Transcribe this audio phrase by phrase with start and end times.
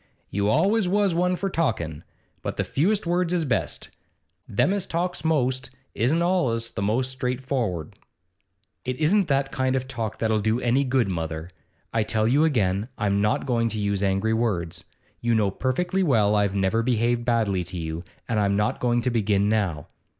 [0.31, 2.03] You always was one for talkin',
[2.41, 3.91] but the fewest words is best.
[4.47, 7.93] Them as talks most isn't allus the most straightfor'ard.'
[8.83, 11.51] 'It isn't that kind of talk that'll do any good, mother.
[11.93, 14.85] I tell you again, I'm not going to use angry words;
[15.19, 19.11] You know perfectly well I've never behaved badly to you, and I'm not going to
[19.11, 19.85] begin now.